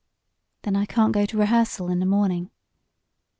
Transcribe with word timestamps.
"Then 0.63 0.75
I 0.75 0.87
can't 0.87 1.13
go 1.13 1.27
to 1.27 1.37
rehearsal 1.37 1.87
in 1.89 1.99
the 1.99 2.07
morning?" 2.07 2.49